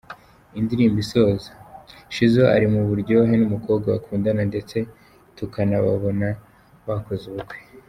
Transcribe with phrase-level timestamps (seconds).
[0.59, 1.49] Indirimbo isoza,
[2.13, 4.77] Shizzo ari mu buryohe n'umukobwa bakundana ndetse
[5.37, 6.27] tukanababona
[6.87, 7.57] bakoze ubukwe.